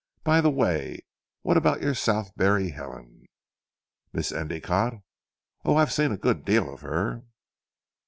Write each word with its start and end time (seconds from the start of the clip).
By 0.23 0.41
the 0.41 0.49
way, 0.49 1.05
what 1.43 1.57
about 1.57 1.83
your 1.83 1.93
Southberry 1.93 2.71
Helen?" 2.71 3.27
"Miss 4.11 4.31
Endicotte? 4.31 5.03
Oh, 5.63 5.75
I 5.75 5.81
have 5.81 5.93
seen 5.93 6.11
a 6.11 6.17
good 6.17 6.43
deal 6.43 6.73
of 6.73 6.81
her." 6.81 7.21